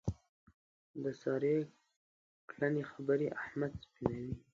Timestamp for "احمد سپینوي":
3.41-4.35